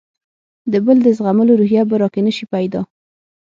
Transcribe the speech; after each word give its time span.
د 0.71 0.73
بل 0.85 0.97
د 1.03 1.07
زغملو 1.17 1.57
روحیه 1.59 1.83
به 1.89 1.95
راکې 2.01 2.21
نه 2.27 2.31
شي 2.37 2.45
پیدا. 2.53 2.81